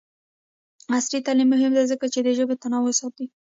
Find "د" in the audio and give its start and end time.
2.23-2.29